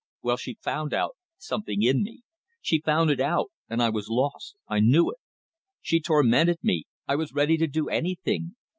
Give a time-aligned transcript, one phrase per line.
[0.23, 2.23] Well, she found out something in me.
[2.59, 4.55] She found it out, and I was lost.
[4.67, 5.19] I knew it.
[5.79, 6.85] She tormented me.
[7.07, 8.55] I was ready to do anything.